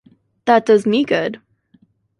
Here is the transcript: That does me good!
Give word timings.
That 0.45 0.65
does 0.65 0.87
me 0.87 1.03
good! 1.05 1.39